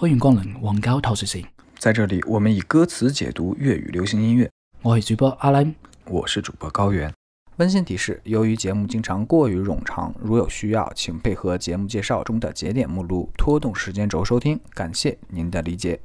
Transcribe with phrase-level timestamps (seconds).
[0.00, 1.44] 欢迎光臨黃膠透視線，
[1.76, 4.48] 在这里，我们以歌词解读粤语流行音乐。
[4.80, 5.74] 我是主播阿 Lam。
[6.04, 7.12] 我是主播高原。
[7.56, 14.60] 温馨提示：由于节目经常过于冗长，如有需要，请配合节目介绍中的节点目录，拖动时间轴收听。
[14.72, 16.00] 感谢您的理解。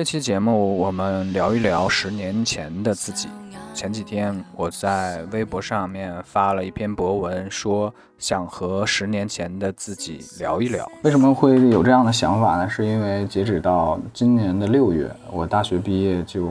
[0.00, 3.28] 这期节目我们聊一聊十年前的自己。
[3.74, 10.90] 前几天我在微博上面发了一篇博文，说想和十年前的自己聊一聊。
[11.02, 12.66] 为什么会有这样的想法呢？
[12.66, 16.50] 是因为截止到今年的六月，我大学毕业就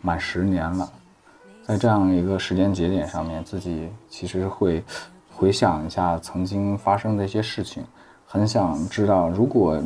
[0.00, 0.90] 满十年了。
[1.62, 4.82] 在这样一个时间节点上面，自己其实会
[5.32, 7.84] 回想一下曾经发生的一些事情，
[8.26, 9.80] 很想知道如果。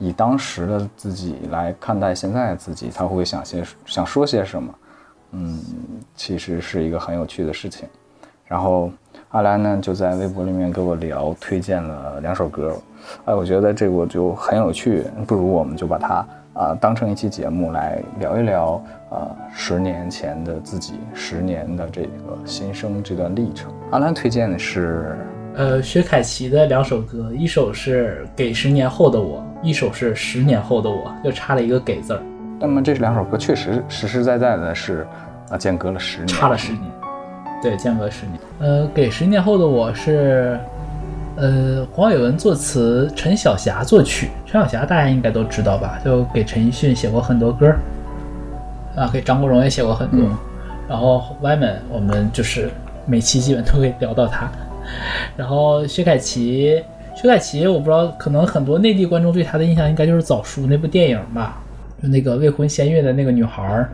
[0.00, 4.74] 以当时的自己来看待现在的自己，他会想些想说些什么？
[5.32, 5.60] 嗯，
[6.16, 7.86] 其实是一个很有趣的事情。
[8.46, 8.90] 然后
[9.28, 12.74] 阿兰呢就在微博里面跟我聊，推荐了两首歌。
[13.26, 23.70] 哎，我觉得这个就很有趣，不如我们就把它啊当成一期节目来聊一聊啊十年前的自己，十年的这个新生这段历程。
[23.90, 25.14] 阿兰推荐的是。
[25.56, 32.22] 呃，薛凯琪的两首歌，一首是《给十年后的我》，一首是《十年后的我》，又差了一个“给”字儿。
[32.58, 35.06] 那么这两首歌确实实实在在的是
[35.50, 36.82] 啊，间隔了十年，差了十年。
[37.62, 38.38] 对，间隔十年。
[38.60, 40.58] 呃，《给十年后的我》是
[41.36, 44.30] 呃黄伟文作词，陈小霞作曲。
[44.46, 45.98] 陈小霞大家应该都知道吧？
[46.04, 47.74] 就给陈奕迅写过很多歌，
[48.96, 50.20] 啊，给张国荣也写过很多。
[50.88, 52.70] 然后 Y 们，我们就是
[53.04, 54.48] 每期基本都会聊到他。
[55.36, 56.82] 然后薛凯琪，
[57.14, 61.62] 薛凯琪，我不知道，可能很多内地观众对她的印象应该就是《早熟》那部电影吧，
[62.02, 63.90] 就那个未婚先孕的那个女孩儿。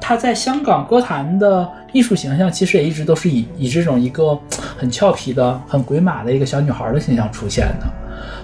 [0.00, 4.38] 她在香港歌坛的艺术形象，其实也一直都是以以这种一个
[4.76, 7.86] 很俏皮的、很鬼马的一个小女孩的形象出现的。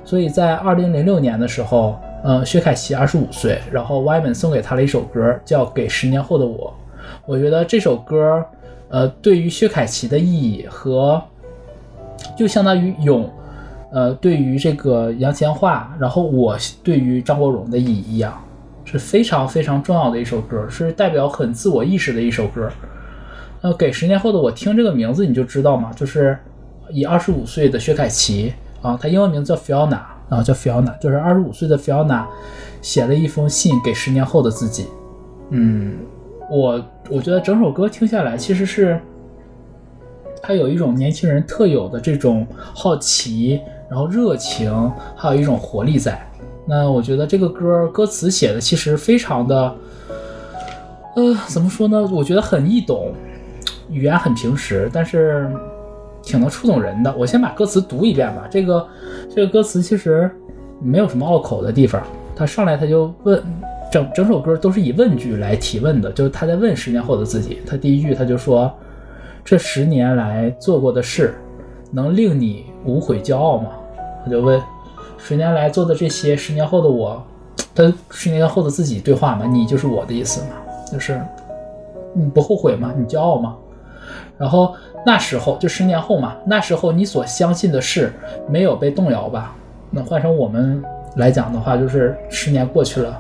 [0.05, 6.73] 所以在二零零六年的时候，呃，薛凯琪二十五岁，然后 Y 们送给她了一首歌，叫《给十年后的我》。
[7.27, 8.45] 我觉得这首歌，
[8.89, 11.21] 呃，对于薛凯琪的意义和
[12.37, 13.29] 就相当于勇，
[13.93, 18.37] 呃，对于这个杨千嬅，然后我对于张国荣的意一样，
[18.85, 22.69] 是非常非常重要的一首歌，是代表很自我意识的一首歌。
[23.61, 26.39] 那给十年后的我听这个名字你就知道嘛，就是
[26.91, 28.53] 以二十五岁的薛凯琪
[28.83, 32.25] 啊，她英文名字叫 Fiona 啊，叫 Fiona，就是二十五岁的 Fiona
[32.81, 34.87] 写了一封信给十年后的自己。
[35.51, 35.97] 嗯，
[36.51, 39.01] 我我觉得整首歌听下来其实是。
[40.43, 43.61] 它有一种年轻人特有的这种好奇，
[43.91, 44.73] 然后热情，
[45.17, 46.21] 还有一种活力在。
[46.65, 49.75] 那我觉得这个歌歌词写的其实非常的，
[51.17, 52.09] 呃，怎么说呢？
[52.13, 53.13] 我觉得很易懂，
[53.91, 55.51] 语言很平实，但是
[56.23, 57.15] 挺能触动人的。
[57.17, 58.47] 我先把歌词读一遍吧。
[58.51, 58.87] 这个
[59.35, 60.31] 这个歌词其实
[60.81, 62.03] 没有什么拗口的地方。
[62.37, 63.43] 他上来他就问，
[63.91, 67.59] 整整首歌都是以问句来提问的，就是他在问十年后的自己。
[67.67, 68.73] 他第一句他就说。
[69.45, 71.35] 这十年来做过的事，
[71.91, 73.71] 能令你无悔骄傲吗？
[74.25, 74.61] 他就问：
[75.17, 77.23] 十年来做的这些，十年后的我，
[77.75, 79.47] 他十年后的自己对话嘛？
[79.47, 80.51] 你就是我的意思嘛？
[80.93, 81.21] 就是
[82.13, 82.93] 你不后悔吗？
[82.97, 83.57] 你骄傲吗？
[84.37, 84.75] 然后
[85.07, 88.13] 那时候就十年后嘛，那时候你所相信的事
[88.49, 89.57] 没有被动摇吧？
[89.91, 90.83] 那换成我们
[91.17, 93.19] 来讲的话，就是十年过去了，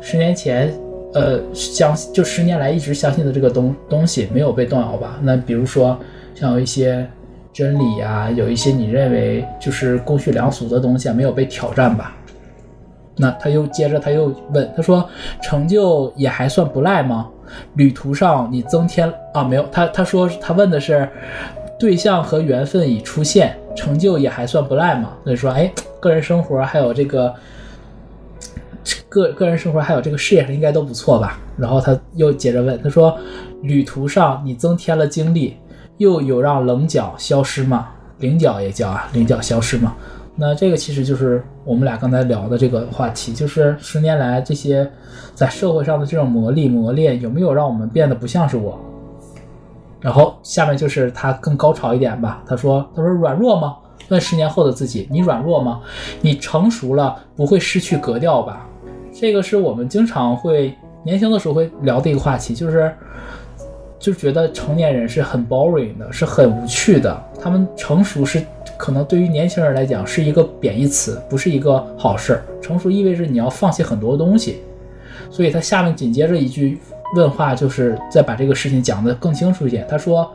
[0.00, 0.72] 十年前。
[1.16, 5.18] 呃，相就十年来一直相信的这个东东西没有被动摇吧？
[5.22, 5.98] 那比如说
[6.34, 7.08] 像有一些
[7.54, 12.14] 真理呀，有一些你认为就是公序良俗的东西啊，没有被挑战吧？
[13.16, 15.08] 那他又接着他又问，他说
[15.42, 17.30] 成就也还算不赖吗？
[17.76, 19.66] 旅途上你增添啊没有？
[19.72, 21.08] 他他说他问的是
[21.78, 25.14] 对象和缘分已出现，成就也还算不赖吗？
[25.24, 27.34] 所以说哎，个人生活还有这个。
[29.16, 31.38] 个个人生活还有这个事业上应该都不错吧？
[31.56, 33.16] 然后他又接着问，他说
[33.62, 35.56] ：“旅途上你增添了经历，
[35.96, 37.88] 又有让棱角消失吗？
[38.18, 39.96] 棱角也叫啊，棱角消失吗？
[40.36, 44.86] 那这个其实就是我们俩刚才聊的这个话题，就是十年来这些
[45.34, 48.78] 在社会上的这种磨砺磨练，有没有让我们变得不像是我？
[49.98, 53.76] 然后下面就是他更高潮一点吧，他说：他说软弱吗？
[54.10, 55.80] 问十年后的自己，你软弱吗？
[56.20, 58.66] 你成熟了，不会失去格调吧？”
[59.18, 62.92] 这个是我们经常会年轻的时候会聊的一个话题，就是
[63.98, 67.24] 就觉得成年人是很 boring 的，是很无趣的。
[67.40, 68.42] 他们成熟是
[68.76, 72.42] 可能对于年轻人来讲是一个贬义词，不是一个好事。
[72.60, 74.58] 成熟意味着你要放弃很多东西，
[75.30, 76.78] 所以他下面紧接着一句
[77.14, 79.86] 问话，就是再把这个事情讲得更清楚一点。
[79.88, 80.30] 他说：“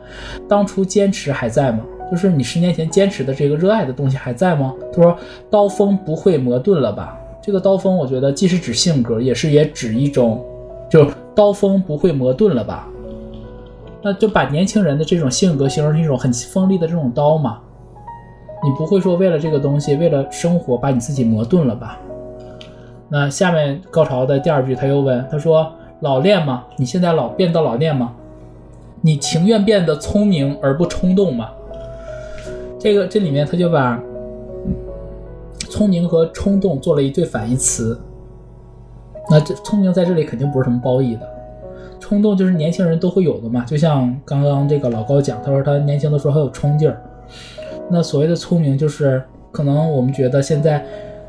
[0.48, 1.84] 当初坚持还在吗？
[2.10, 5.16] 就是你十年前坚持的这个热爱的东西还在吗？”他说
[5.48, 7.16] ：“刀锋不会磨钝了吧？
[7.42, 10.44] 这个刀锋，我觉得既是指性格，也是也指一种，
[10.88, 12.88] 就刀锋不会磨钝了吧？
[14.00, 17.58] 那就把年轻人的这种性格形容成一种很锋利的这种刀嘛。
[18.64, 21.98] 你不会说为了这个东西，为了生活把你自己磨钝了吧？”
[23.10, 26.64] 那下面高潮的第二句，他又问他说：“老练吗？
[26.76, 28.12] 你现在老变得老练吗？
[29.00, 31.50] 你情愿变得聪明而不冲动吗？”
[32.78, 34.00] 这个这里面他就把
[35.72, 37.98] 聪明和冲动做了一对反义词。
[39.30, 41.26] 那这聪明在这里肯定不是什么褒义的，
[41.98, 43.64] 冲动就是年轻人都会有的嘛。
[43.64, 47.02] 就像刚刚这个老高讲，他说他年轻的时候很有冲劲儿。
[47.90, 50.84] 那所谓的聪明，就是可能我们觉得现在。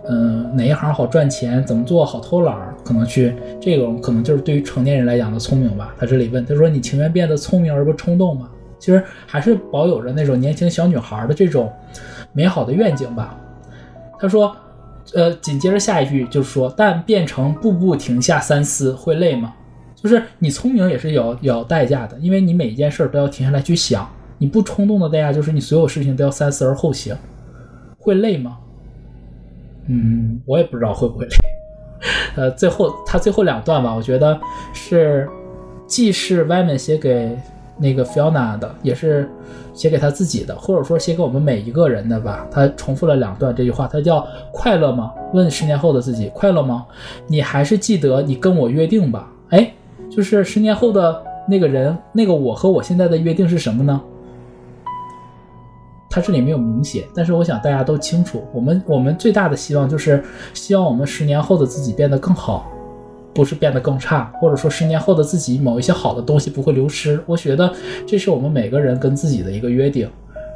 [0.06, 1.66] 嗯，哪一行好赚钱？
[1.66, 2.76] 怎么做好偷懒儿？
[2.84, 5.96] 可能去这种，可能就是对于成年人来讲的聪明吧。
[5.98, 11.72] 他这里问，他说：“你情愿变得聪明而不冲动吗？”其实还是保有着那种年轻小女孩的这种
[12.34, 13.40] 美好的愿景吧。
[14.24, 14.56] 他说
[15.14, 19.54] ：“呃，紧接着下一句就是说，但变成步步停下三思会累吗？
[19.94, 24.10] 就是你聪明也是有有代价的，因为你每一件事都要停下来去想。
[24.38, 27.14] 你不冲动的代价就是你所有事情都要三思而后行，
[28.00, 28.58] 会累吗？”
[29.90, 31.36] 嗯，我也不知道会不会累。
[32.38, 34.40] 呃，最后他最后两段吧，我觉得
[34.74, 35.30] 是
[35.86, 37.38] 既是外面写给
[37.78, 39.30] 那个 Fiona 的，也是
[39.74, 42.48] 写给他自己的，或者说写给我们每一个人的吧。
[42.52, 45.12] 他重复了两段这句话，他叫快乐吗？
[45.34, 46.86] 问十年后的自己快乐吗？
[47.28, 49.32] 你还是记得你跟我约定吧？
[49.50, 49.74] 哎，
[50.10, 54.02] 就是十年后的那个人，那个我和我现在的约定是什么呢？
[56.10, 60.24] 它这里没有明写，但是我想大家都清楚，我们我们最大的希望就是
[60.54, 62.72] 希望我们十年后的自己变得更好，
[63.34, 67.22] 不是变得更差，或者说十年后的自己某一些好的东西不会流失。
[67.26, 67.74] 我觉得
[68.06, 70.10] 这是我们每个人跟自己的一个约定。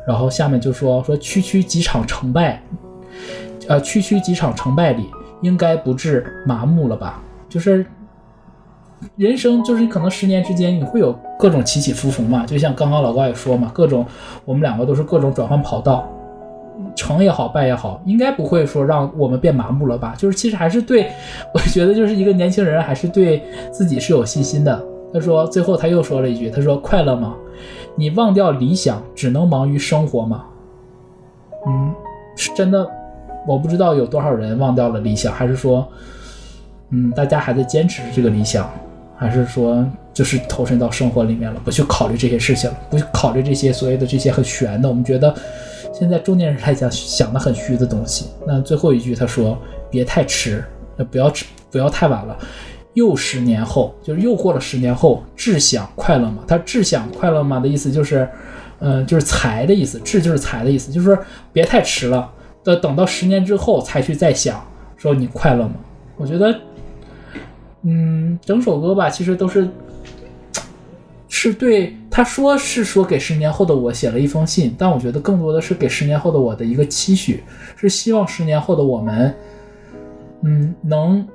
[0.08, 2.62] 然后下面就说说区区几场成败，
[3.68, 5.10] 呃，区区几场成败里，
[5.42, 7.22] 应该不至麻木了吧？
[7.50, 7.86] 就是。
[9.16, 14.04] 人生就是可能十年之间你会有各种起起伏伏嘛，就像刚刚老高也说嘛，各种
[14.44, 16.12] 我们两个都是各种转换跑道，
[16.96, 20.14] 成也好，败也好，应该不会说让我们变麻木了吧？
[20.18, 21.12] 就是其实还是对，
[21.54, 24.84] 我觉得就是一个年轻人还是对自己是有信心的。
[25.14, 27.36] 他说最后他又说了一句，他说快乐吗？
[27.96, 30.46] 你忘掉理想，只能忙于生活吗？
[31.68, 31.94] 嗯，
[32.36, 32.88] 是真的，
[33.48, 35.88] 我不知道有多少人忘掉了理想，还是说，
[36.92, 38.70] 嗯，大家还在坚持这个理想。
[39.20, 39.84] 还是说，
[40.14, 44.88] 就是投身到生活里面了，不去考虑这些事情，不去考虑这些所谓的这些很玄的。
[44.88, 45.34] 我们觉得，
[45.98, 48.28] 现在中年人来讲想的很虚的东西。
[48.46, 49.58] 那最后一句他说
[49.90, 50.64] ：“别太迟，
[50.96, 52.38] 那不要迟，不要太晚了。”
[52.94, 56.44] 又十年后，就是又过了十年后，志享快乐吗？
[56.48, 58.30] 他志享快乐吗的意思就是，
[58.80, 61.18] 嗯，就是财的意思，志就是财的意思，就是说
[61.52, 62.32] 别太迟了，
[62.64, 64.64] 等等到十年之后才去再想，
[64.98, 65.76] 说你快乐吗？
[66.16, 66.54] 我觉得。
[67.84, 69.68] 嗯，整首歌吧，其实都是
[71.30, 77.44] 是对他说是说给十年后的我写了一封信，但我觉得更多的是给十年后的我的一个期许，
[77.76, 79.36] 是希望十年后的我们，
[80.44, 81.28] 嗯，能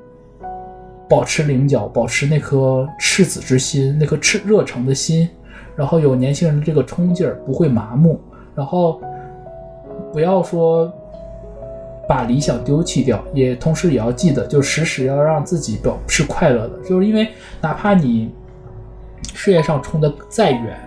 [1.08, 5.28] 保持棱角，保持那颗赤子之心，那颗炽热诚的心，
[5.76, 8.20] 然后有年轻人的这个冲劲儿，不会麻木，
[8.54, 9.00] 然后
[10.12, 10.92] 不要说。
[12.08, 16.76] 把理想丢弃掉，也同时也要记得，就时时要让自己表是快乐的。
[16.86, 17.28] 就是因为
[17.60, 18.28] 哪怕你
[19.34, 20.78] 事业上冲得再远，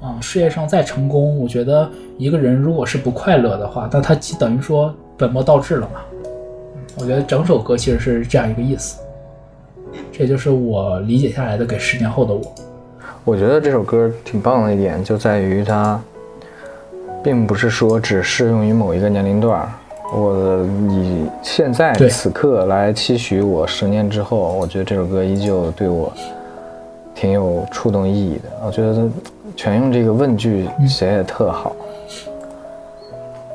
[0.00, 6.00] 啊，事业上再成功，我觉得一个人如果是不快乐的话，那他等于说本末倒置了嘛。
[7.00, 9.00] 我觉得整首歌其实是这样一个意思，
[10.12, 12.42] 这就是我理解下来的给十年后的我。
[13.24, 16.00] 我觉得这首歌挺棒的一点就在于它，
[17.22, 19.70] 并不是说只适用于某一个年龄段。
[20.12, 26.12] 我以现在此刻来期许我十年之后，我觉得这首歌依旧对我
[27.18, 28.42] 挺有触动意义的。
[28.64, 29.10] 我觉得
[29.56, 31.74] 全用这个问句写也特好，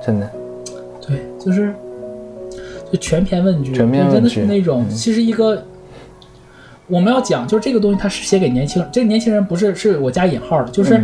[0.06, 0.30] 真的。
[1.00, 1.74] 对，就是
[2.92, 4.86] 就全篇问句，全篇真的是那种。
[4.90, 5.64] 其实一个
[6.88, 8.92] 我们要讲，就是这个东西，它是写给年轻人。
[8.92, 11.02] 这个年轻人不是是我加引号的，就是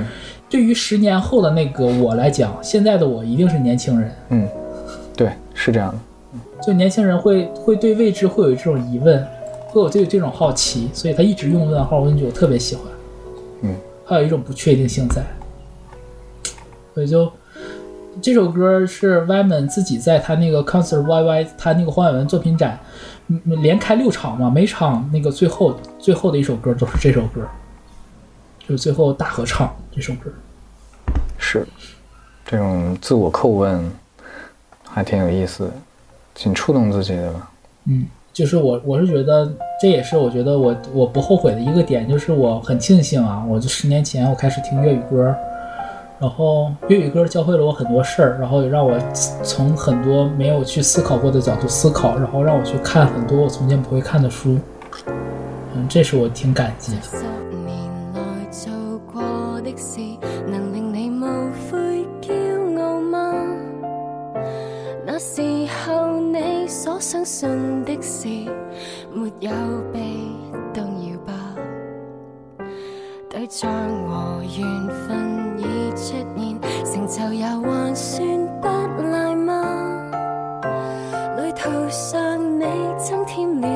[0.49, 4.11] 对于十年后的那个我来讲，现在的我一定是年轻人。
[4.31, 4.45] 嗯。
[5.15, 9.25] 对，是这样的，就年轻人会会对未知会有这种疑问，
[9.69, 12.85] 会有这这种好奇，所以他一直用问号问句，我特别喜欢。
[13.61, 15.23] 嗯，还有一种不确定性在，
[16.93, 17.31] 所以就
[18.21, 22.79] 这首歌是 Wyman 自己在他那个 Concert YY 他那个黄伟文作品展，
[23.27, 27.47] 嗯连开六场嘛，每场那个最后最后的一首歌都是这首歌，
[28.59, 30.31] 就是最后大合唱这首歌。
[31.37, 31.65] 是，
[32.45, 33.91] 这种自我叩问
[34.83, 35.71] 还挺有意思的，
[36.33, 37.51] 挺触动自己的吧。
[37.85, 38.07] 嗯，
[38.39, 45.35] 就是我我是觉得这也是我觉得我我不后悔的一个点，就是我很庆幸啊，我就十年前我开始听粤语歌。
[46.21, 48.97] 然后粤语歌教会了我很多事儿，然后也让我
[49.43, 54.57] 从很多没有去思考过的角度思考，然后让我去看很多我从前不会看的书。
[55.75, 57.38] 嗯，这是我挺感激的。
[67.39, 68.27] 信的事，
[69.13, 69.49] 没有
[69.93, 70.01] 被
[70.73, 71.33] 动摇吧？
[73.29, 73.71] 对象
[74.09, 75.57] 和缘分。
[75.57, 78.27] 已出现，成就也还算
[78.97, 80.11] 不赖吗？
[81.37, 82.65] 旅途上你
[82.97, 83.67] 增添了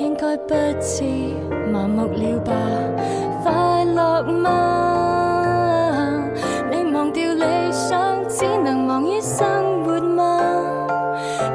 [0.00, 1.04] 应该不至
[1.70, 2.52] 麻木了吧？
[3.42, 4.48] 快乐吗？
[6.70, 9.46] 你忘掉理想，只能忙于生
[9.84, 10.40] 活吗？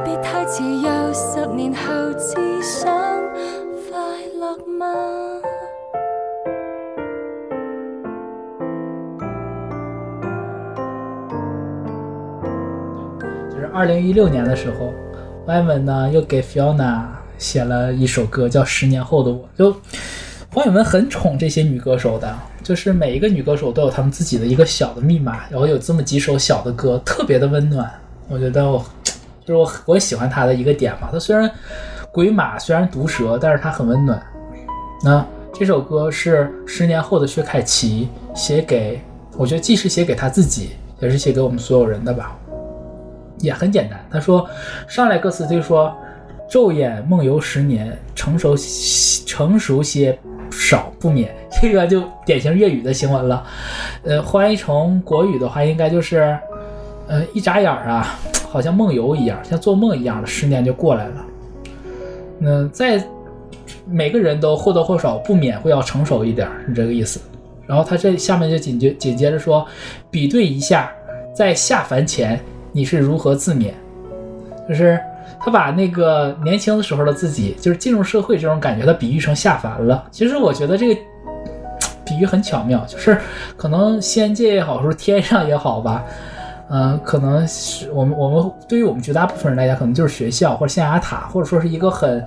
[0.04, 2.88] 别太迟，又十年后只想
[3.90, 3.98] 快
[4.40, 4.86] 乐吗？
[13.50, 14.94] 就是二零一六年的时候
[15.48, 19.44] ，Wyman 呢又给 Fiona 写了一首歌，叫《十年后的我》。
[19.58, 19.76] 就
[20.54, 27.92] 黄伟文很宠这些女歌手的，就是每一个女歌手都有她们自己的一个小的密码，然后有这么几首小的歌，特别的温暖。
[28.30, 28.84] 我觉得我
[29.46, 31.10] 就是我我喜欢她的一个点嘛。
[31.12, 31.50] 她虽然
[32.12, 34.22] 鬼马，虽然毒舌，但是她很温暖。
[35.04, 39.02] 那这首歌是十年后的薛凯琪写给，
[39.38, 42.38] 我觉得既是写给她自己，也是写给我们所有人的吧。
[43.40, 44.50] 也很简单，他说
[44.88, 45.94] 上来歌词就说
[46.50, 48.56] 昼眼梦游十年，成熟
[49.26, 50.18] 成熟些
[50.52, 53.46] 少不免，这个就典型粤语的新闻了。
[54.04, 56.38] 呃，翻译成国语的话，应该就是
[57.08, 58.18] 呃一眨眼啊，
[58.50, 61.26] 好像梦游一样，像做梦一样的十年就过来了。
[62.40, 63.04] 嗯，在
[63.86, 67.20] 每个人都或多或少不免会要成熟一点，是这个意思。
[67.66, 69.66] 然后他这下面就紧接紧接着说，
[70.12, 70.92] 比对一下
[71.36, 72.40] 在下凡前。
[72.72, 73.72] 你是如何自勉？
[74.68, 75.00] 就是
[75.40, 80.04] 他把那个年轻的时候的自己，就是进入社会这种感觉，他比喻成下凡了。
[80.12, 81.02] 其实我觉得这个
[82.06, 83.18] 比喻很巧妙，就是
[83.56, 86.04] 可能仙界也好，说天上也好吧，
[86.70, 92.26] 嗯，可能是我们我们对于我们绝大部分人来讲，可能就是学校或者象牙塔，或者说是一个很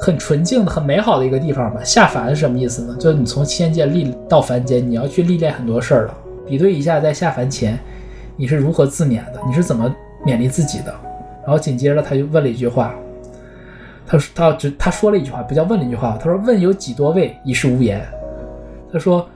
[0.00, 1.80] 很纯净的、很美好的一个地方吧。
[1.82, 2.96] 下凡是什么意思呢？
[2.98, 6.14] 就是你从仙界历到凡间，你要去历练很多事儿了。
[6.46, 7.78] 比对一下，在下凡前。
[8.40, 9.40] 你是如何自勉的？
[9.48, 9.92] 你是怎么
[10.24, 10.94] 勉励自己的？
[11.48, 12.94] 然后紧接着他就问了一句话，
[14.06, 18.06] 他说他只他说了一句话，不叫问了一句话，他说问有几多位已是无言。
[18.92, 19.26] 他说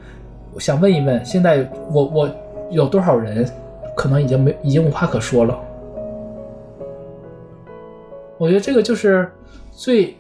[0.53, 2.31] 我想问一问，现在我我
[2.71, 3.51] 有多少人
[3.97, 5.59] 可能已经没已经无话可说了？
[8.37, 9.27] 我觉得这个就是
[9.71, 10.15] 最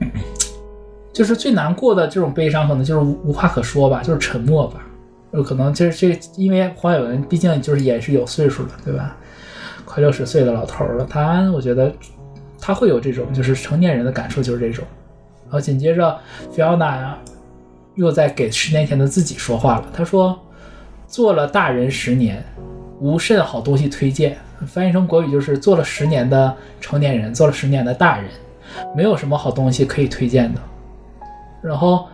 [1.12, 4.82] 就是最难过的这种悲伤，可能就是无话可说吧，就是沉默吧。
[5.32, 9.18] 有可能就是这，因为黄伟文毕竟就是也是有岁数了，对吧？
[9.92, 11.92] 快六十岁的老头了，他我觉得
[12.58, 14.82] 他会有这种就是成年人的感受，就是这种。
[15.44, 16.18] 然后紧接着
[16.50, 17.18] 菲奥娜呀，
[17.94, 19.84] 又在给十年前的自己说话了。
[19.92, 20.40] 他说
[21.06, 22.42] ：“做了大人十年，
[23.00, 24.34] 无甚好东西推荐。”
[24.66, 28.24] 翻译成国语就是做了十年的成年人，做了十年的大人，
[28.96, 30.60] 没有什么好东西可以推荐的。
[31.60, 32.06] 然后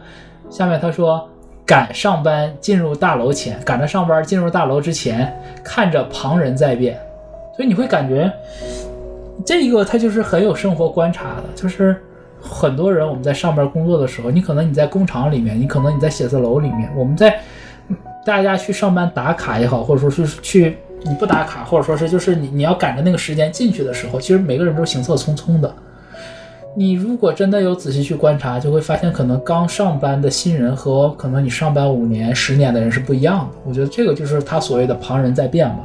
[0.50, 1.28] 下面他说。
[1.68, 6.98] 赶上班进入大楼前，赶着上班进入大楼之前，看着旁人在变，
[7.58, 8.32] 所以你会感觉
[9.44, 11.96] 这一个他就是很有生活观察的，就是
[12.40, 17.40] 很多人我们在上班工作的时候，你可能你在工厂里面，你可能你在写字楼里面，我们在
[18.24, 25.74] 大家去上班打卡也好，或者说是去你不打卡，或者说是就是你你要赶着那个时间进去的时候，其实每个人都是行色匆匆的。
[26.76, 33.56] 你如果真的有仔细去观察，就会发现，可能刚上班的新人和可能你上班五年、十年的人是不一样的。
[33.64, 35.80] 我觉得这个就是他所谓的旁人在变吧。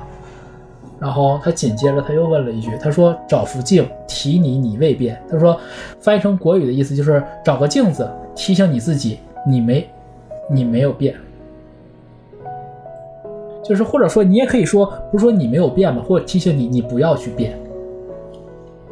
[0.99, 5.59] 然后他紧接着他又问了一句，他说：“找副镜提你，你未变。”他说，
[5.99, 9.89] 翻译成国语的意思就是找个镜子提醒你自己，你没，
[10.49, 11.15] 你没有变。
[13.63, 17.57] 就是或者说你也可以说，不是说你没有变吧，或者提醒你，你不要去变。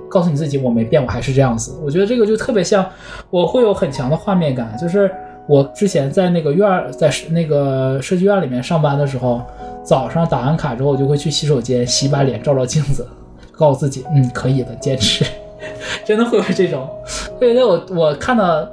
[0.10, 1.80] 告诉你自己我没变，我还是这样子。
[1.84, 2.86] 我觉得这个就特别像，
[3.30, 4.78] 我会有很强的画面感。
[4.78, 5.10] 就是
[5.48, 9.42] 我之前在那个院，在那个设计院里面上班的时候，
[9.84, 13.08] 早上打完卡之后，我就会去洗手间洗把脸，照照镜子，
[13.52, 15.26] 告诉自己，嗯，可以的，坚持。
[16.06, 16.90] 真的会有这种。
[17.06, 18.66] 所以，我我看到，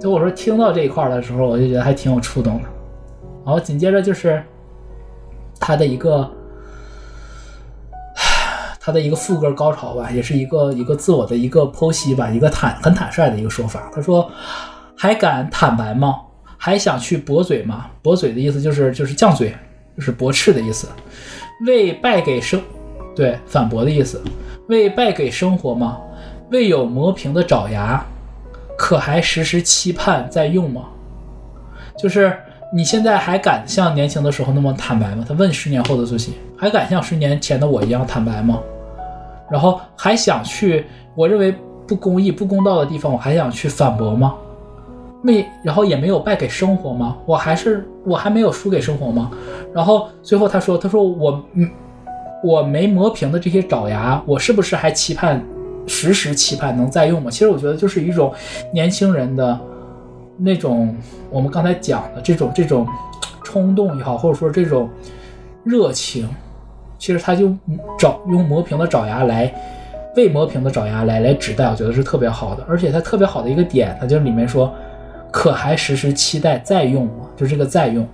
[0.00, 2.68] 就我说听到这一块的时候，我就觉得还挺有触动的。
[3.44, 4.42] 然后紧接着就是
[5.58, 6.30] 他的一个。
[8.82, 13.90] 他的一个副歌高潮吧，也是一个一个自我的一个剖析吧，一个坦很坦率的一个说法。
[13.94, 14.28] 他说
[15.02, 16.16] ：“还敢坦白吗？
[16.58, 17.86] 还想去驳嘴吗？
[18.02, 19.56] 驳嘴的意思就是就是犟嘴，
[19.96, 20.86] 就是驳斥的意思。
[21.66, 22.60] 为败给生，
[23.16, 24.22] 对反驳的意思。
[24.68, 25.96] 为败给生活吗？
[26.50, 28.04] 未有磨平的爪牙，
[28.76, 30.82] 可还时时期盼在用吗？
[31.98, 32.36] 就是
[32.70, 35.24] 你现在还敢像年轻的时候那么坦白吗？
[35.26, 38.60] 他问十年后的自己，还敢像十年前的我一样坦白吗？”
[39.50, 41.54] 然后还想去，我认为
[41.88, 44.34] 不公义、不公道的地方，我还想去反驳吗？
[45.22, 47.16] 没，然后也没有败给生活吗？
[47.26, 49.30] 我还是我还没有输给生活吗？
[49.74, 51.70] 然后最后他说：“他说我嗯，
[52.42, 55.44] 我没磨平的这些爪牙，我是不是还期盼
[55.86, 58.32] 时时期盼能再用吗？”其实我觉得就是一种
[58.72, 59.58] 年轻人的
[60.38, 60.96] 那种
[61.30, 62.86] 我们刚才讲的这种这种
[63.44, 64.88] 冲动也好，或者说这种
[65.64, 66.28] 热情。
[66.98, 67.50] 其实他就
[67.98, 69.50] 找用磨平的爪牙来，
[70.16, 72.62] 未磨平的爪牙来来指代，我觉得是特别好的。
[72.68, 74.70] 而且它特别好的一个点，它就里面说，
[75.30, 77.26] 可还时时期待再用吗？
[77.36, 78.06] 就这个再用，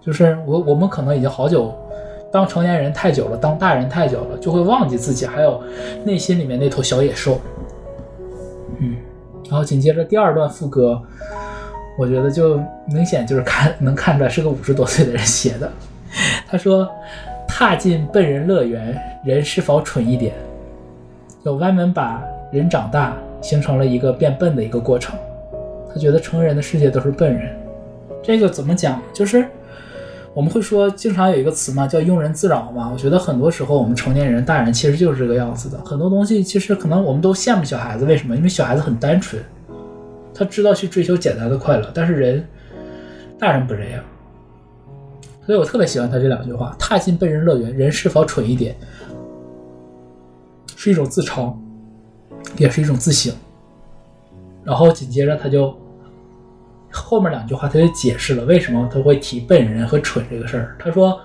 [0.00, 1.74] 就是我我们可能已经好久
[2.32, 5.62] 当成年人太久了，当大人太久了，就会忘记自己还有
[6.04, 7.40] 内心里面那头小野兽。
[8.78, 8.96] 嗯，
[9.50, 11.02] 然后紧接着第二段副歌，
[11.98, 15.70] 我觉得就明显就是看能看出来是个五十多岁的人写的。
[16.48, 16.88] 他说。
[17.52, 20.32] 踏进笨人乐园，人是否蠢一点？
[21.44, 25.18] 就歪门把人长大，形成了一个变笨的一个过程。
[25.92, 27.56] 他觉得成人的世界都是笨人。
[28.22, 29.00] 这个怎么讲？
[29.12, 29.46] 就是
[30.32, 32.88] 我们会说，经常有一个词嘛，叫庸人自扰嘛。
[32.92, 35.78] 我觉得很多时候我们成年人、大人其实就是这个样子的。
[35.84, 38.36] 很多东西其实可能我们都羡慕小孩子，为什么？
[38.36, 39.42] 因为小孩子很单纯，
[40.34, 41.90] 他知道去追求简单的快乐。
[41.92, 42.46] 但是人，
[43.38, 44.02] 大人不这样。
[45.46, 48.76] 所以我特别喜欢他这两句话：“踏进笨人乐园，人是否蠢一点？”
[50.76, 51.52] 是一种自嘲，
[52.56, 53.34] 也是一种自省。
[54.62, 55.74] 然后紧接着他就
[56.90, 60.76] 后面两句话，他就解释了为什么他会提笨人和蠢这个事儿。
[60.78, 61.20] 他说：“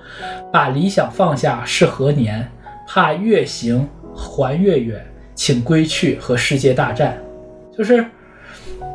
[0.51, 2.49] 把理想放下是何年？
[2.87, 7.17] 怕越行还越远，请归去和世界大战。”
[7.75, 8.05] 就是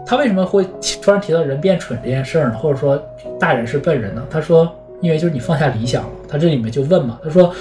[0.07, 0.65] 他为什么会
[1.03, 2.59] 突然提到人变蠢这件事儿呢？
[2.59, 3.03] 或者说
[3.39, 4.27] 大人是笨人呢？
[4.31, 4.75] 他说。
[5.03, 7.55] 因为就是你放下理想了，他这里面就问嘛，他说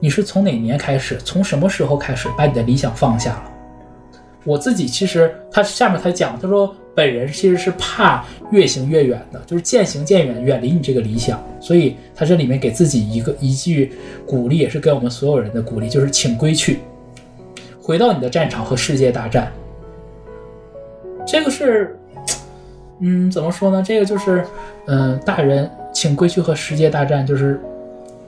[0.00, 3.44] 你是从哪年开始，从什么时候开始把你的理想放下了？
[4.44, 13.92] 我自己其实他下面他讲，他说本人其实是怕越行越远的，就是渐行渐远，远离你这个理想，所以他这里面给自己一个一句
[14.26, 16.78] 鼓励，也是给我们所有人的鼓励，就是请归去，
[17.80, 19.50] 回到你的战场和世界大战。
[21.26, 21.96] 这个是，
[23.00, 23.82] 嗯，怎么说呢？
[23.84, 24.44] 这个就是，
[24.86, 25.70] 嗯，大人。
[25.96, 27.60] 请归去和世界大战，就是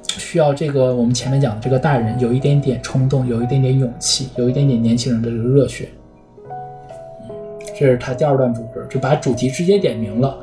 [0.07, 5.89] 需要这个我们前面讲的这个大人有一点点冲动，有一点点勇气，有一点点年轻人的热血。
[7.79, 10.39] 这是他第二段主歌，就把主题直接点明了。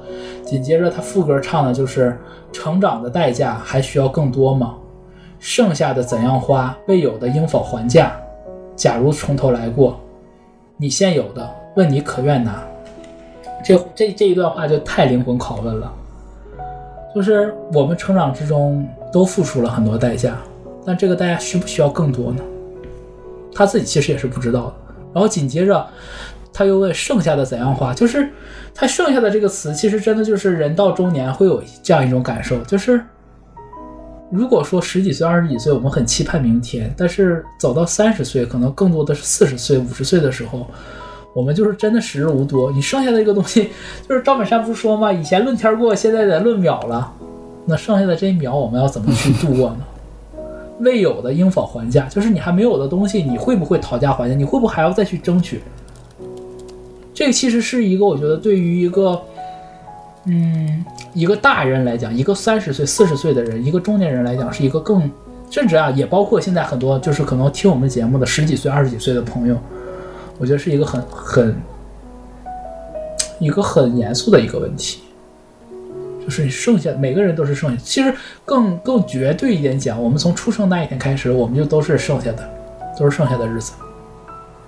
[0.45, 2.15] 紧接着他副歌唱的就是
[2.51, 4.75] 成长的代价还需要更多吗？
[5.39, 6.77] 剩下的怎样花？
[6.87, 8.15] 未有的应否还价？
[8.75, 9.99] 假如从头来过，
[10.77, 12.63] 你现有的问你可愿拿？
[13.65, 15.91] 这这这一段话就太灵魂拷问了。
[17.15, 20.37] 就是我们成长之中都付出了很多代价，
[20.85, 22.43] 但这个代价需不需要更多呢？
[23.55, 24.73] 他自己其实也是不知道的。
[25.13, 25.87] 然后紧接着
[26.53, 28.29] 他又问剩下的怎样花，就是
[28.75, 33.01] 他剩下的这个词，其实真的就是人到中年会有这样一种感受，就是
[34.29, 40.65] 如果说十几岁、二十几岁，我们很期盼明天，但是走到三十岁，可能更多的是四十岁、五十岁的时候，
[41.35, 42.71] 我们就是真的时日无多。
[42.71, 43.69] 你剩下的这个东西，
[44.07, 45.11] 就是赵本山不是说吗？
[45.11, 47.13] 以前论天过，现在得论秒了。
[47.65, 49.77] 那剩下的这一秒，我们要怎么去度过呢？
[50.81, 54.35] 未有的应否还价，就是你还没有的东西，你会不会讨价还价？
[54.35, 55.61] 你会不会还要再去争取？
[57.13, 59.21] 这个其实是一个，我觉得对于一个，
[60.25, 65.09] 嗯，一个大人来讲，一个三十岁、四十岁的人，一个中年人来讲，是一个更，
[65.49, 69.57] 甚至啊，也包括现在很多就是可能听我们节目的十几岁、二十几岁的朋友，
[70.39, 71.55] 我觉得是一个很很
[73.39, 74.99] 一个很严肃的一个问题。
[76.23, 78.13] 就是剩下每个人都是剩下，其实
[78.45, 82.49] 更更绝对一点讲，我们从出生那一天开始，我们就都是剩下的，
[82.97, 83.73] 都是剩下的日子，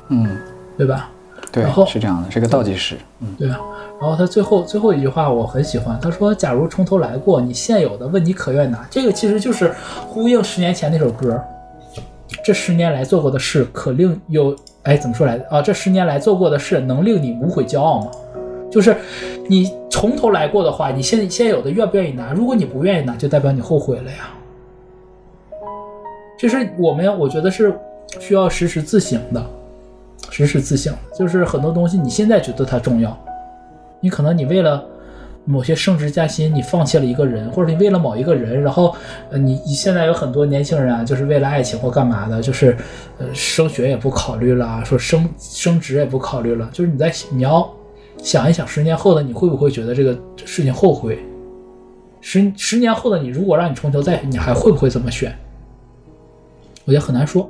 [0.10, 0.38] 嗯，
[0.77, 1.10] 对吧？
[1.56, 2.98] 对然后，是这样的，是个倒计时。
[3.22, 3.60] 嗯，对啊？
[4.00, 9.74] 然后他最后最后一句话我很喜欢，他说：“假如从头来过，你现有的问你可愿拿？”这个其实就是
[10.08, 11.41] 呼应十年前那首歌。
[12.44, 15.62] 这十年来做过的事，可令有哎怎么说来着啊？
[15.62, 18.12] 这十年来做过的事，能令你无悔骄傲吗？
[18.70, 18.98] 就是
[19.48, 22.34] 你从头来过的话，你现现有的愿不愿意拿？
[22.34, 24.30] 如果你不愿意拿，就代表你后悔了呀。
[26.38, 27.74] 就是我们要，我觉得是
[28.20, 29.41] 需要时时自省的，
[30.36, 30.93] 时时自省。
[31.17, 33.17] 就是很多东西你现在觉得它重要，
[34.02, 34.84] 你可能你为了
[35.45, 38.93] 某些升职加薪，你放弃了一个人，或者你为了某一个人，然后
[39.30, 42.76] 呃你你现在有很多年轻人啊，就是为了爱情或干嘛的，就是
[43.17, 47.71] 呃升学也不考虑了，说升升职也不考虑了，就是你在你要
[48.17, 51.19] 想一想，十年后的你会不会觉得这个事情后悔？
[52.21, 55.32] 十十年后的你，如果让你重头再，你还会不会这么选？
[56.86, 57.48] 我觉得很难说，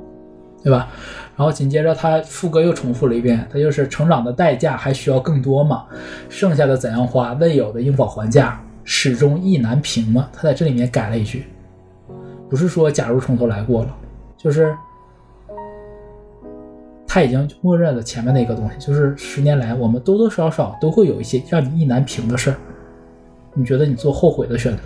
[0.62, 0.88] 对吧？
[1.36, 5.84] 然后紧接着他副歌又重复了一遍，他就是成长的代价还需要更多嘛？
[6.28, 7.34] 剩下的怎样花？
[7.34, 8.60] 未有的应否还价？
[8.88, 10.28] 始终意难平嘛？
[10.32, 11.46] 他在这里面改了一句，
[12.48, 13.94] 不是说假如从头来过了，
[14.36, 14.74] 就是
[17.04, 22.56] 他已经默认了前面那个东西，就是十年来我们多多少少都会有一些让你意难平的事儿，
[23.54, 24.82] 你觉得你做后悔的选择？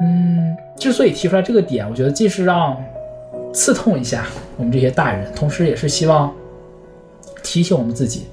[0.00, 2.74] 嗯，之所以提出来这个点，我觉得既是让
[3.52, 6.32] 刺痛一下我们这些大人，同时也是希望
[7.42, 8.26] 提醒我们自己，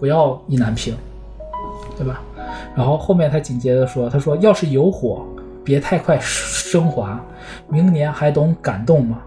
[0.00, 0.96] 不要意难平，
[1.96, 2.22] 对吧？
[2.74, 5.24] 然后后面他紧接着说：“他说要是有火，
[5.64, 7.22] 别太快升华，
[7.68, 9.18] 明年还懂感动吗？”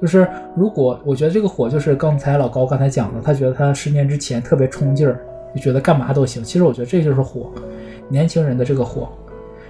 [0.00, 5.20] 就是如果我觉得这个火，就是刚才老高刚才讲的，他觉得他十年之前特别冲劲儿，
[5.54, 6.42] 就觉得干嘛都行。
[6.42, 7.50] 其实我觉得这就是火，
[8.08, 9.08] 年轻人的这个火。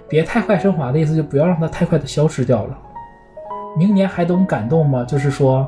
[0.09, 2.79] 别太快升华的意思，就不要让它太快的消失掉了。
[3.77, 5.05] 明年还懂感动吗？
[5.05, 5.67] 就是说，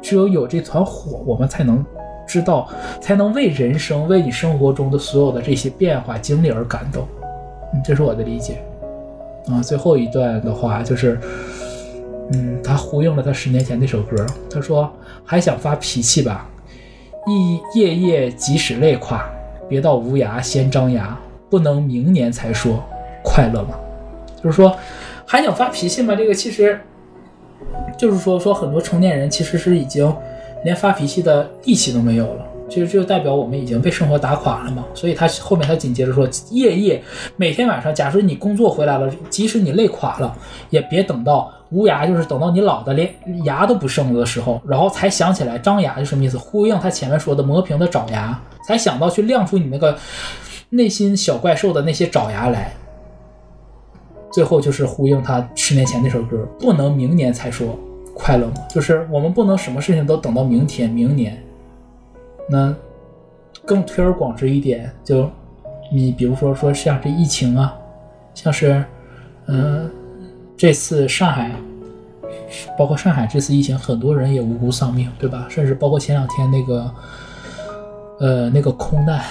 [0.00, 1.84] 只有有这团火，我们才能
[2.26, 2.68] 知道，
[3.00, 7.06] 才能为人生、为你生活中的所有的这些变化经历而感动。
[7.72, 8.62] 嗯，这是我的理解。
[9.48, 11.20] 啊，最后一段的话就是，
[12.32, 14.26] 嗯，他呼应了他十年前那首歌。
[14.50, 14.90] 他说
[15.24, 16.48] ：“还想发脾气吧？
[17.26, 19.24] 一夜夜即使累垮，
[19.68, 21.18] 别到无涯先张牙，
[21.48, 22.82] 不能明年才说。”
[23.24, 23.76] 快乐吗？
[24.42, 24.74] 就是说，
[25.32, 26.14] 还想发脾气吗？
[26.14, 26.78] 这个其实
[27.96, 30.14] 就是说，说很多成年人其实是已经
[30.62, 32.46] 连发脾气的力气都没有了。
[32.68, 34.84] 其实就代表我们已经被生活打垮了嘛。
[34.92, 37.02] 所以他后面他紧接着说，夜夜
[37.36, 40.36] 每天晚上，假设你工作回来了，即使你累垮了，
[40.68, 43.10] 也别等到无牙，就是等到你老的连
[43.44, 46.36] 牙都不剩了的时候，然后才想起来张牙是什么意思？
[46.36, 49.96] 呼应他前面说的磨平的爪牙，才想到去亮出你那个
[50.68, 52.70] 内心小怪兽的那些爪牙来。
[54.32, 57.78] 最后就是呼应他十年前那首歌，不能明年才说
[58.14, 58.54] 快乐吗？
[58.70, 61.40] 就是我们不能什么事情都等到明天、明年。
[62.48, 62.74] 那
[63.64, 65.30] 更推而广之一点，就
[65.92, 67.74] 你比如说说像这疫情啊，
[68.34, 68.84] 像是
[69.46, 69.90] 嗯
[70.56, 71.52] 这次上海，
[72.78, 75.46] 包括上海这次疫情，很多人也无辜丧命，对吧？
[75.48, 76.90] 甚至包括前两天那个
[78.18, 79.22] 呃那个空难。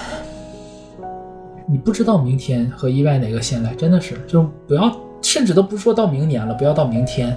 [1.66, 7.36] 你不知道明天和意外哪个先来，真的是就不要，甚至都不说到明年了，不要到明天，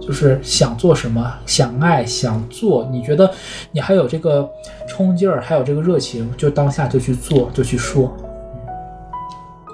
[0.00, 3.30] 就是想做什么，想爱，想做，你觉得
[3.72, 4.48] 你还有这个
[4.86, 8.12] 冲劲儿，还有这个热情，就当下就去做，就去说。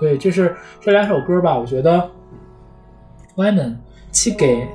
[0.01, 2.11] 对，这是这两首歌吧，我觉得
[3.37, 3.77] Wyman
[4.11, 4.67] 既给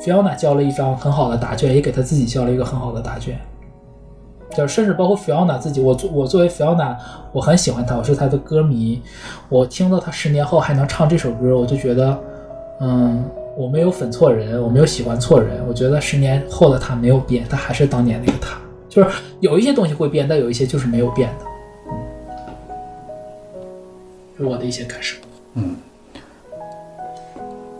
[0.00, 3.38] Fiona 交了一张很好的答卷，也给他自己交了一个很好的答卷。
[4.54, 6.96] 就甚至包括 Fiona 自己，我作我作为 Fiona，
[7.32, 9.02] 我很喜欢她，我是她的歌迷。
[9.48, 12.18] 我听到她十年后还能唱这首歌，我就觉得，
[12.80, 13.24] 嗯，
[13.56, 15.60] 我没有粉错人，我没有喜欢错人。
[15.68, 18.56] 我觉得十年后的她没有变，她还是当年那个她。
[18.88, 21.44] 就是有一些东西会变，但有一些就是没有变的。
[21.90, 21.98] 嗯，
[24.38, 25.16] 是我的一些感受。
[25.54, 25.74] 嗯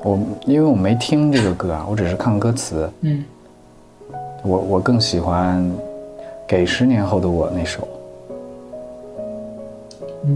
[0.03, 3.25] 我因为我没听这个歌啊，我只是看歌词，嗯，
[4.43, 5.63] 我我更喜欢
[6.47, 7.89] 《给十年后的我》那首，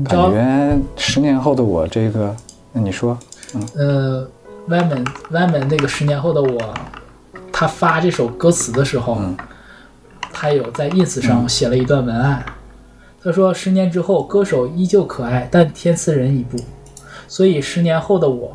[0.04, 2.34] 感觉十年后的我这个，
[2.72, 3.16] 那你说，
[3.54, 4.28] 嗯呃，
[4.68, 6.58] 歪门歪门那个十年后的我，
[7.52, 9.36] 他发这首歌词的时候，嗯
[10.32, 12.44] 他有在 ins 上写了一段文案，
[13.22, 16.56] 他说十年之后，歌手依旧可爱，但天赐人已不，
[17.26, 18.52] 所以十年后的我，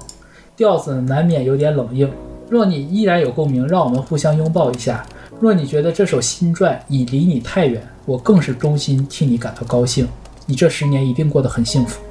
[0.56, 2.10] 调子难免有点冷硬。
[2.50, 5.04] 若你依然有共鸣，让我们互相拥抱一下。
[5.40, 10.08] 若你觉得这首新传已离你太远，我更是衷心替你感到高兴。
[10.46, 12.02] 你这十年一定过得很幸福。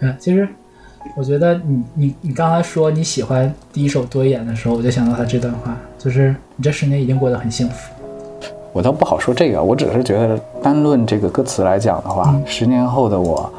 [0.00, 0.48] 嗯，其实
[1.16, 7.92] 我觉得你你你刚才说你喜欢第一首多一点的时候，我就想到他这段话，就是你这十年一定过得很幸福。
[8.72, 13.52] 我倒不好说这个，我只是觉得单论这个歌词来讲的话，嗯十年后的我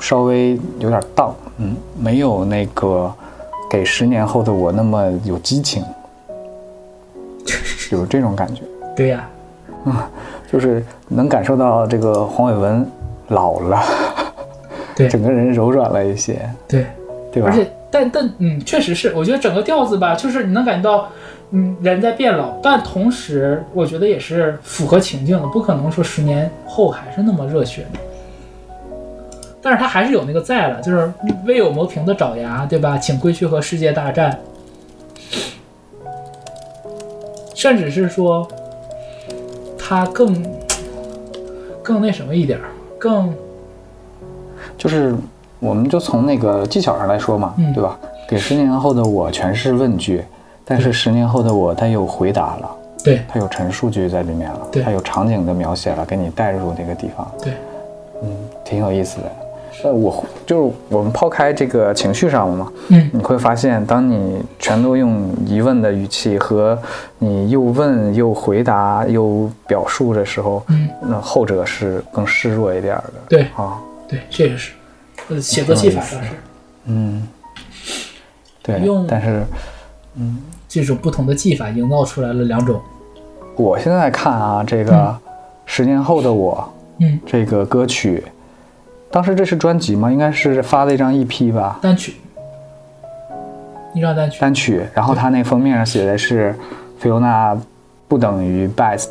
[0.00, 3.12] 稍微有点荡，嗯，没有那个
[3.74, 5.82] 给十年后的我那么有激情，
[7.90, 8.62] 有这种感觉，
[8.94, 9.28] 对呀、
[9.84, 10.08] 啊
[10.50, 12.88] 就是能感受到这个黄伟文
[13.26, 13.82] 老了，
[14.94, 16.86] 对 整个人柔软了一些，对，
[17.32, 17.48] 对吧？
[17.50, 21.08] 而且但但嗯，确实是，我觉得整个调子吧，就是你能感觉到，
[21.50, 27.98] 嗯，人在变老，但同时我觉得也是符合情境的，不可能说十年后还是那么热血的。
[29.64, 31.10] 但是他还是有那个在了，就是
[31.46, 32.98] 未有磨平的爪牙，对吧？
[32.98, 34.38] 请归去和世界大战，
[37.54, 38.46] 甚至是说，
[39.78, 40.44] 他更
[41.82, 42.66] 更那什么一点儿，
[42.98, 43.34] 更
[44.76, 45.16] 就是
[45.60, 47.98] 我们就从那个技巧上来说嘛，嗯对吧？
[48.28, 50.22] 给十年后的我全是问句，
[50.62, 52.70] 但是十年后的我他有回答了。
[53.02, 57.52] 对它有陈述句在里面了，对它有场景的描写了，给你带入那个地方，对，
[58.22, 58.30] 嗯，
[58.62, 59.43] 挺有意思的。
[59.82, 63.10] 呃，我就是我们抛开这个情绪上了嘛，嗯。
[63.12, 66.78] 你会发现，当你全都用疑问的语气和
[67.18, 73.14] 你又问又回答又表述的时候，嗯，那后者是更示弱一点儿的。
[73.28, 74.72] 对啊，对，这也是，
[75.28, 76.28] 呃，写作技法上是。
[76.86, 77.26] 嗯，
[78.62, 79.42] 对用，但是
[80.14, 80.38] 嗯。
[80.66, 82.80] 这种不同的技法营造出来了两种，
[83.54, 85.16] 我现在看啊，这个
[85.66, 88.24] 十年后的我，嗯，这个歌曲，
[89.14, 90.10] 当时这是专辑吗？
[90.10, 92.16] 应该是发的一张 EP 吧，单曲，
[93.94, 94.84] 一张单曲，单曲。
[94.92, 96.52] 然后他那封面上写的是
[97.00, 97.56] Fiona
[98.08, 99.10] 不等于 Best，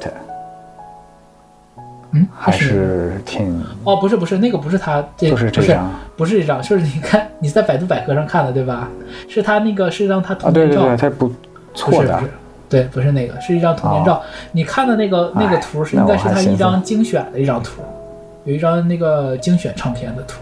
[2.12, 5.90] 嗯，还是是挺哦，不是不是，那个不是他，这就是这张。
[6.18, 8.90] 不是这张，就是你看你在百度百科上看的对吧？
[9.30, 11.34] 是他那个是一张他啊，童年照，对对对，他不不
[11.74, 12.20] 错的。
[12.20, 12.34] 是不是，
[12.68, 14.22] 对，不是那个，是一张童年照。
[14.52, 17.82] 你看的那个那个哎图是应该是他一张精选的一张图，
[18.46, 20.42] 有一张那个精选唱片的图。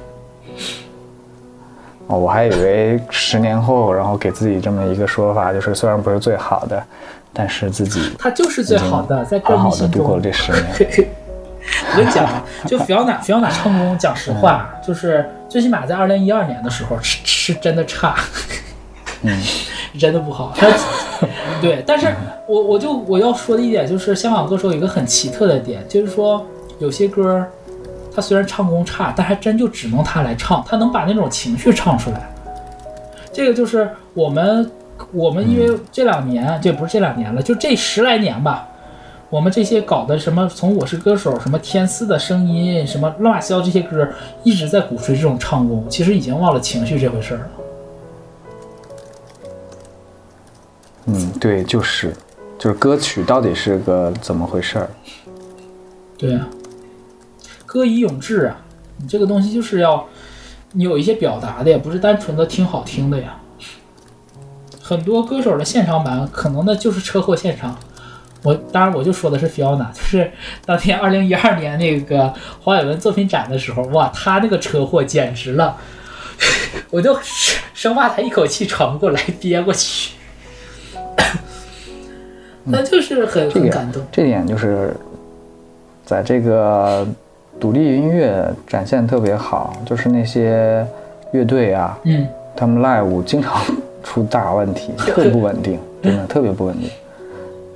[2.07, 6.83] 哦，我还以为十年后，然后给自己这么一个说法，就是虽然不是最好的，
[7.31, 10.21] 但是自己他就是最好的，在歌好好的迷心中度过了。
[10.21, 11.07] 这十年。
[11.91, 18.15] 我跟你讲啊，就菲奥娜，菲奥娜唱功，讲实话，就是最起码在二零一二年的时候是是真的差，
[19.21, 19.39] 嗯，
[19.99, 20.51] 真的不好。
[20.57, 20.67] 他
[21.61, 22.11] 对，但是
[22.47, 26.43] 我我就我要说的一点就是，香港歌手有一个很奇特的点，就是说
[26.79, 27.45] 有些歌，
[28.13, 32.30] 他虽然唱功差，但还真就只能他来唱，他能把那种情绪唱出来。
[33.32, 34.69] 这个就是我们
[35.12, 38.67] 我们因为这两年，这不是这两年了，就这十来年吧，
[39.30, 44.08] 我们这些搞的什么，从我是歌手，什么天赐的声音，什么乱七八糟这些歌，
[44.43, 47.50] 一直在鼓吹这种唱功，其实已经忘了情绪这回事儿了。
[51.06, 52.13] 嗯，对，就是，
[52.60, 54.89] 就是歌曲到底是个怎么回事儿？
[56.17, 56.47] 对啊，
[57.71, 58.57] 歌以咏志啊，
[58.97, 60.05] 你这个东西就是要
[60.73, 63.38] 你有一些表达的，也不是单纯的听好听的呀。
[64.81, 67.79] 很多歌手的现场版可能那就是车祸现场。
[68.43, 70.29] 我当然我就说的是 Fiona，就是
[70.65, 75.77] 当天二零一二年那个黄伟文作品展的时候，哇，他那个车祸简直了，
[76.91, 77.17] 我就
[77.73, 80.15] 生怕他一口气喘不过来憋过去，
[82.65, 84.05] 那就是很这个很感动。
[84.12, 84.93] 这点就是
[86.03, 87.07] 在这个
[87.62, 90.84] 独立音乐展现特别好，就是那些
[91.32, 93.62] 乐队啊，嗯，他们 live 经常
[94.04, 96.89] 出大问题， 特不稳定，真的特别不稳定。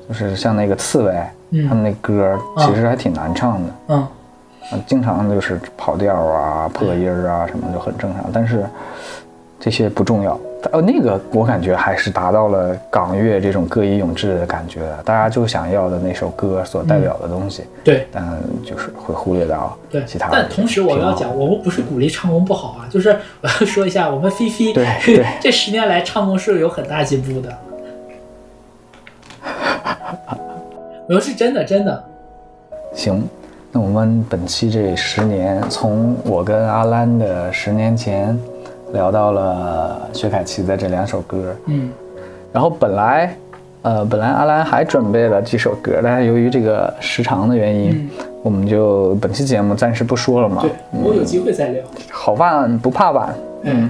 [0.07, 1.13] 就是像那个刺猬，
[1.51, 1.67] 嗯。
[1.67, 3.97] 他们那歌其实还挺难唱的，嗯，
[4.71, 8.25] 啊，经常就是跑调啊、破音啊什么就很正常。
[8.33, 8.65] 但是
[9.59, 10.39] 这些不重要，
[10.71, 20.29] 哦，那个我感觉还是达到了港乐这种歌以咏志的感觉的，大家就想要的那首歌所代表的东西，对但就是会忽略掉对其他。
[20.31, 23.09] 但同时我要讲，，我们不是鼓励唱功不好啊，就是
[23.41, 27.49] 我要说一下，我们菲菲对对 这十年来唱功是有很大进步的。
[31.07, 32.03] 我说是真的，真的。
[32.93, 33.27] 行，
[33.71, 38.35] 那我们本期这十年，从我跟阿兰的十年前
[38.93, 41.89] 聊到了薛凯琪的这两首歌，嗯，
[42.53, 43.35] 然后本来，
[43.81, 48.09] 呃，本来阿兰还准备了几首歌，但是由于这个时长的原因，
[48.41, 50.61] 我们就本期节目暂时不说了嘛。
[50.61, 50.71] 对，
[51.03, 51.83] 我有机会再聊。
[52.11, 53.89] 好饭不怕晚，嗯，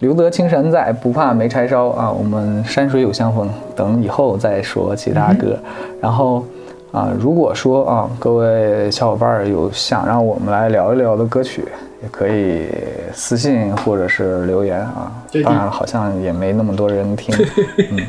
[0.00, 2.12] 留得青山在，不怕没柴烧啊。
[2.12, 5.56] 我们山水有相逢，等以后再说其他歌。
[6.00, 6.44] 然后
[6.92, 11.64] 啊，如果说啊，各位小伙伴儿有想让我们来聊一聊的歌曲，
[12.02, 12.68] 也可以
[13.12, 15.12] 私信或者是留言啊。
[15.44, 17.34] 当然，好像也没那么多人听，
[17.92, 18.00] 嗯，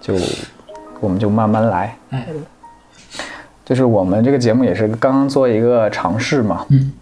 [0.00, 0.14] 就
[1.00, 1.96] 我们就慢慢来。
[2.10, 2.26] 哎，
[3.64, 6.92] 就是我们这个节目也是刚刚做一个尝试嘛，嗯，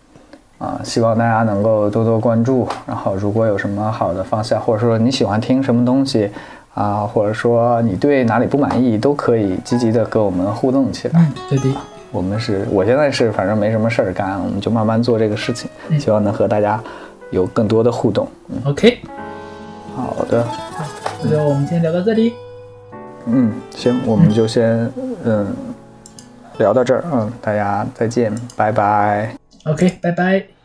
[0.59, 2.67] 啊，希望大家能够多多关注。
[2.87, 6.31] 然后，如果有什么好的方向，或者说你喜欢听什么东西
[6.75, 11.21] 啊，或者说你对哪里不满意，都可以积极的跟我们互动起来。
[11.21, 11.77] 嗯，对的。
[12.13, 16.81] 我们是，我现在是反正没什么事儿干，我们就慢慢做这个事情，嗯希望能和大家
[17.31, 18.29] 有更多的互动。
[18.49, 18.99] 嗯，OK，
[19.97, 20.47] 好的，
[21.23, 22.35] 那就我们今天聊到这里。
[23.27, 24.91] 嗯，行，我们就先
[25.25, 25.47] 嗯
[26.59, 29.35] 聊到这儿，嗯，大家再见，拜拜。
[29.65, 30.62] OK，拜拜。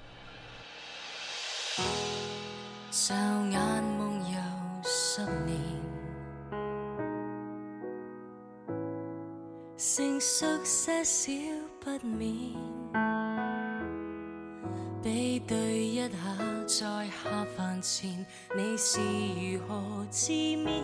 [10.17, 11.31] 成熟些少
[11.79, 12.51] 不免，
[15.03, 16.09] 比对一下
[16.65, 18.25] 在下飯前，
[18.55, 20.81] 你是如何自勉？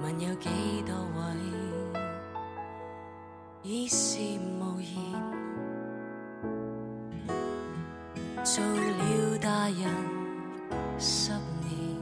[0.00, 0.48] 問有幾
[0.86, 1.20] 多位
[3.64, 4.18] 已是
[4.60, 4.92] 無言。
[8.44, 9.82] 做了大人
[10.96, 11.32] 十
[11.66, 12.00] 年，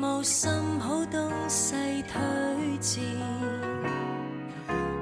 [0.00, 1.76] 無甚好東西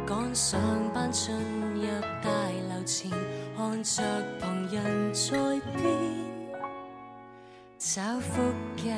[0.04, 0.60] 赶，上
[0.92, 1.32] 班进
[1.74, 1.86] 入
[2.20, 2.28] 大
[2.68, 3.08] 楼前，
[3.56, 4.02] 看着
[4.40, 5.38] 旁人在
[5.76, 5.86] 变，
[7.78, 8.42] 找副
[8.76, 8.92] 镜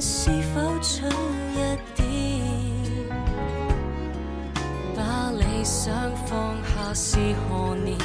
[0.00, 1.10] 是否蠢
[1.52, 1.58] 一
[1.94, 2.08] 点？
[4.96, 5.92] 把理想
[6.26, 7.98] 放下是何年？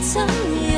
[0.00, 0.73] 怎料